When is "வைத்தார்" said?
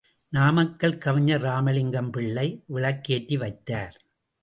3.37-3.95